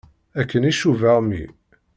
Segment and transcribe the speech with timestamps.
[0.39, 1.43] Akken i cubaɣ mmi.